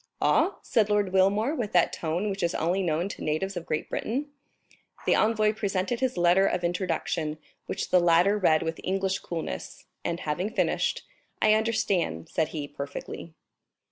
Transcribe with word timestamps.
"Aw?" 0.19 0.55
said 0.63 0.89
Lord 0.89 1.13
Wilmore, 1.13 1.53
with 1.53 1.73
that 1.73 1.93
tone 1.93 2.31
which 2.31 2.41
is 2.41 2.55
only 2.55 2.81
known 2.81 3.07
to 3.09 3.23
natives 3.23 3.55
of 3.55 3.67
Great 3.67 3.87
Britain. 3.87 4.31
The 5.05 5.13
envoy 5.13 5.53
presented 5.53 5.99
his 5.99 6.17
letter 6.17 6.47
of 6.47 6.63
introduction, 6.63 7.37
which 7.67 7.91
the 7.91 7.99
latter 7.99 8.35
read 8.39 8.63
with 8.63 8.81
English 8.83 9.19
coolness, 9.19 9.85
and 10.03 10.21
having 10.21 10.49
finished: 10.49 11.03
"I 11.39 11.53
understand," 11.53 12.29
said 12.29 12.47
he, 12.47 12.67
"perfectly." 12.67 13.35